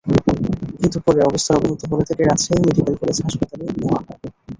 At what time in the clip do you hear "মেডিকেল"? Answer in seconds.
2.61-2.95